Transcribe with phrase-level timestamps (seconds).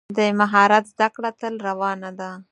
[0.17, 2.31] د مهارت زده کړه تل روانه ده.